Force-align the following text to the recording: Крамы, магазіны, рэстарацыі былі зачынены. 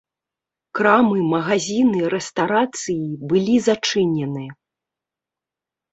Крамы, 0.79 1.19
магазіны, 1.33 2.01
рэстарацыі 2.15 3.05
былі 3.35 3.55
зачынены. 3.67 4.45